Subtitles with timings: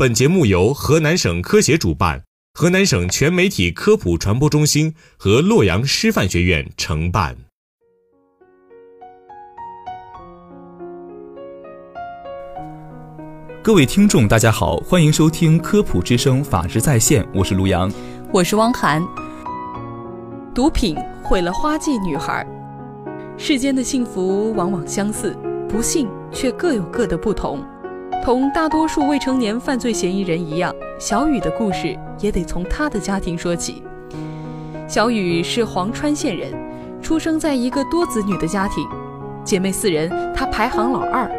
[0.00, 2.22] 本节目由河南省科协主办，
[2.54, 7.36] 河南省全媒体科普传播中心和洛阳师范学院承办。
[13.62, 17.92] 各位听众，大家好，欢迎收听科普之声法治在线，我是卢阳，
[18.32, 19.06] 我是汪涵。
[20.54, 22.46] 毒品毁了花季女孩，
[23.36, 25.36] 世间的幸福往往相似，
[25.68, 27.62] 不幸却各有各的不同。
[28.22, 33.82] 同大多数未成年犯罪嫌疑人一样，小雨的故事也得从他的家庭说起。
[34.86, 36.52] 小雨是黄川县人，
[37.00, 38.86] 出生在一个多子女的家庭，
[39.42, 41.30] 姐妹四人，她排行老二。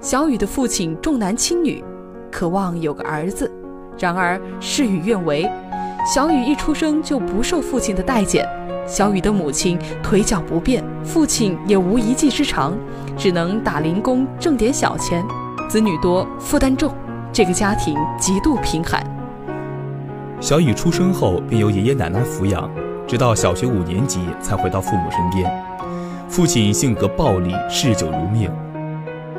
[0.00, 1.82] 小雨的父亲重男轻女，
[2.30, 3.50] 渴望有个儿子，
[3.98, 5.50] 然而事与愿违，
[6.14, 8.46] 小雨一出生就不受父亲的待见。
[8.86, 12.72] 小雨的母亲腿脚不便，父亲也无一技之长，
[13.16, 15.24] 只能打零工挣点小钱。
[15.70, 16.92] 子女多，负担重，
[17.32, 19.00] 这个家庭极度贫寒。
[20.40, 22.68] 小雨出生后便由爷爷奶奶抚养，
[23.06, 25.48] 直到小学五年级才回到父母身边。
[26.28, 28.50] 父亲性格暴戾，嗜酒如命，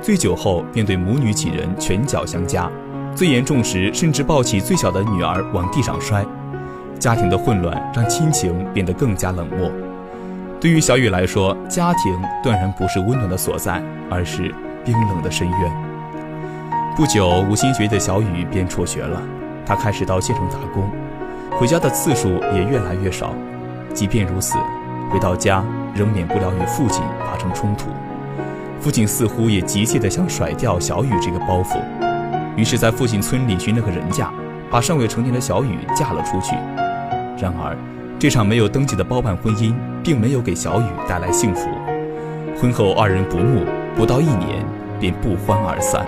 [0.02, 2.72] 醉酒后便对母女几人拳脚相加，
[3.14, 6.26] 最严重时甚至抱起最小的女儿往地上摔。
[6.98, 9.70] 家庭的混乱让亲情变得更加冷漠。
[10.62, 15.91] 对于小雨来说，家庭断然不是温暖的所在，而是冰冷的深渊。
[16.94, 19.22] 不久，无心学的小雨便辍学了。
[19.66, 20.90] 他开始到县城打工，
[21.58, 23.34] 回家的次数也越来越少。
[23.94, 24.58] 即便如此，
[25.10, 25.64] 回到家
[25.96, 27.88] 仍免不了与父亲发生冲突。
[28.82, 31.80] 父亲似乎也急切地想甩掉小雨这个包袱，
[32.58, 34.30] 于是，在父亲村里寻了个人家，
[34.70, 36.56] 把尚未成年的小雨嫁了出去。
[37.42, 37.76] 然而，
[38.20, 41.70] 这场没有登记的包办婚姻并没有给小雨带来幸福。
[42.60, 44.66] 婚后，二人不睦，不到一年
[45.00, 46.06] 便不欢而散。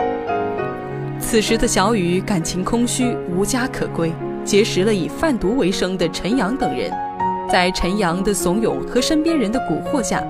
[1.25, 6.91] 此时的小雨感情空虚，无家可归，结识了以贩毒为生的陈阳等人。
[7.49, 10.21] 在陈阳的怂恿和身边人的蛊惑下，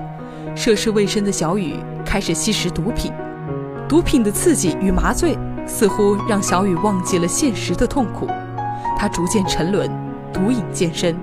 [0.54, 1.74] 涉世未深的小雨
[2.06, 3.12] 开始吸食毒品。
[3.86, 5.36] 毒品的刺激与麻醉
[5.66, 8.26] 似乎让小雨忘记了现实的痛苦，
[8.96, 9.90] 他逐渐沉沦，
[10.32, 11.14] 毒瘾渐深。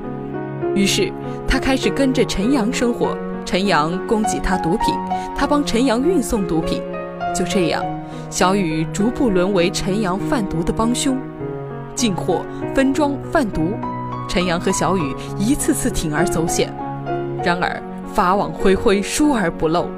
[0.75, 1.11] 于是
[1.47, 4.93] 他开始跟着陈阳生活，陈阳供给他毒品，
[5.35, 6.83] 他帮陈阳运送毒品。
[7.33, 7.83] 就这样。
[8.31, 11.17] 小雨逐步沦为陈阳贩毒的帮凶，
[11.93, 13.73] 进货、分装、贩毒，
[14.29, 16.73] 陈阳和小雨一次次铤而走险。
[17.43, 17.83] 然而
[18.13, 19.89] 法网恢恢，疏而不漏。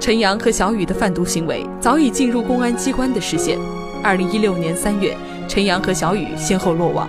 [0.00, 3.58] 陈阳和小雨的贩毒行为早已进入公安机关的视线。
[4.02, 5.14] 二零一六年三月，
[5.46, 7.06] 陈阳和小雨先后落网。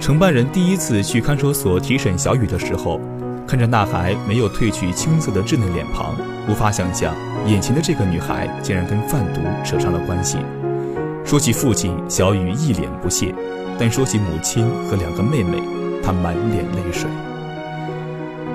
[0.00, 2.98] 承办人第一次去看守所提审小雨的时候。
[3.52, 6.14] 看着那还没有褪去青涩的稚嫩脸庞，
[6.48, 7.14] 无法想象
[7.46, 10.38] 眼前的这个女孩竟然跟贩毒扯上了关系。
[11.22, 13.26] 说起父亲，小雨一脸不屑；
[13.78, 15.62] 但说起母亲和两个妹妹，
[16.02, 17.10] 她满脸泪水。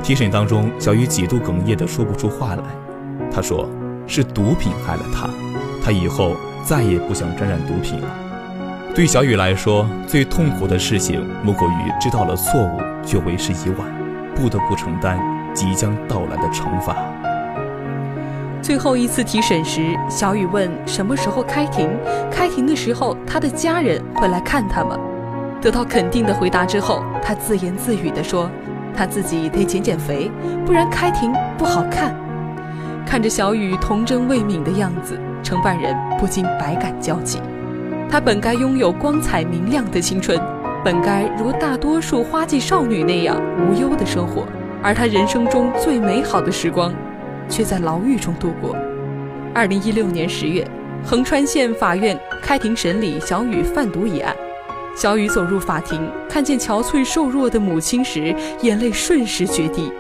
[0.02, 2.64] 提审当中，小雨几度哽咽的说不出话来。
[3.32, 3.70] 她说
[4.10, 5.30] ：“是毒品害了她，
[5.86, 6.36] 她以后
[6.66, 8.08] 再也不想沾染毒品了。”
[8.96, 13.97] 对小雨来说，最痛苦的事情莫过于知道了错误却为时已晚。
[14.38, 15.20] 不得不承担
[15.54, 16.96] 即将到来的惩罚。
[18.62, 21.90] 最后一次提审时，小雨问什么时候开庭？
[22.30, 24.98] 开庭的时候，他的家人会来看他吗？
[25.62, 28.50] 得到肯定的回答之后，他自言自语地说
[28.96, 30.30] ：“他自己得减减肥，
[30.66, 32.14] 不然开庭不好看。”
[33.08, 37.40] 看着小雨童真未泯的样子，承办人不禁百感交集。
[38.10, 40.40] 他本该拥有光彩明亮的青春。
[40.88, 44.48] 本该如大多数花季少女那样无忧的生活，
[44.82, 46.94] 而她人生中最美好的时光，
[47.50, 48.74] 却在牢狱中度过。
[49.54, 50.66] 二零一六年十月，
[51.04, 54.34] 横川县法院开庭审理小雨贩毒一案。
[54.96, 59.92] 小雨走入法庭，看见憔悴瘦弱的母亲时，眼泪瞬时决堤。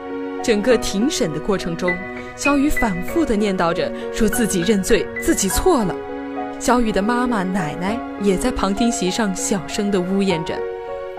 [0.41, 1.91] 整个庭审的过程中，
[2.37, 5.93] 小雨反复地念叨着，说自己认罪，自己错了。
[6.57, 10.57] 小雨的妈妈、奶奶也在旁听席上小声地呜咽着。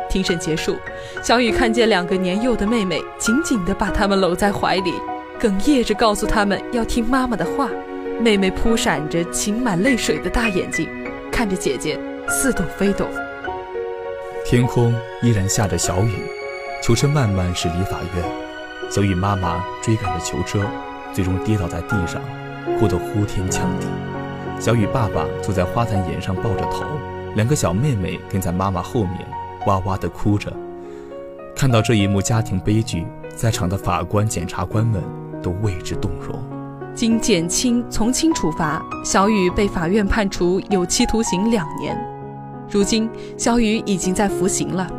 [0.09, 0.77] 庭审结束，
[1.23, 4.93] 小雨看见两个年幼的妹妹紧紧地把他们搂在怀里，
[5.41, 7.69] 哽咽着告诉他们要听妈妈的话。
[8.21, 10.89] 妹妹扑闪着噙满泪水的大眼睛，
[11.31, 11.97] 看着姐姐
[12.29, 13.09] 似懂非懂。
[14.45, 16.15] 天空依然下着小雨，
[16.83, 18.25] 囚车慢慢驶离法院。
[18.91, 20.67] 小雨妈妈追赶着囚车，
[21.13, 22.21] 最终跌倒在地上，
[22.81, 23.87] 哭得呼天抢地。
[24.59, 26.85] 小雨爸爸坐在花坛沿上抱着头，
[27.37, 29.25] 两个小妹妹跟在妈妈后面，
[29.69, 30.50] 哇哇地哭着。
[31.55, 33.06] 看到这一幕家庭悲剧，
[33.37, 35.03] 在场的法官、检察官们
[35.43, 36.43] 都为之动容。
[36.94, 41.97] 经减轻从轻处罚，小雨被法院判处有期徒刑两年。
[42.70, 44.91] 如今，小雨已经在服刑了。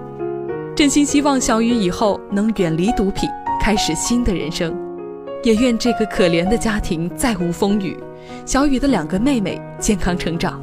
[0.75, 3.27] 真心希望小雨以后能远离毒品，
[3.59, 4.73] 开始新的人生。
[5.43, 7.97] 也愿这个可怜的家庭再无风雨，
[8.45, 10.61] 小雨的两个妹妹健康成长。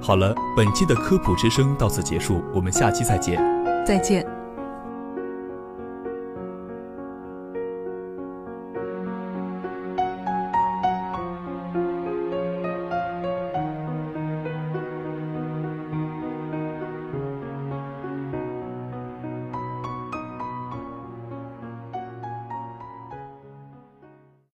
[0.00, 3.40] 好了，本期的科普之声到此结束，我们下期再见。
[3.86, 4.37] 再见。